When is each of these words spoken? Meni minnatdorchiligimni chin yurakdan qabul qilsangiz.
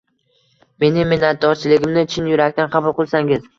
Meni 0.83 1.03
minnatdorchiligimni 1.11 2.07
chin 2.17 2.33
yurakdan 2.35 2.75
qabul 2.79 2.99
qilsangiz. 3.03 3.49